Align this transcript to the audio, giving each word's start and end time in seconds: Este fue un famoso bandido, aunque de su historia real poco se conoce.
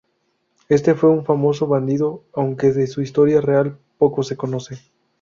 Este 0.67 0.95
fue 0.95 1.11
un 1.11 1.25
famoso 1.25 1.67
bandido, 1.67 2.23
aunque 2.33 2.71
de 2.71 2.87
su 2.87 3.03
historia 3.03 3.39
real 3.39 3.77
poco 3.99 4.23
se 4.23 4.35
conoce. 4.35 4.79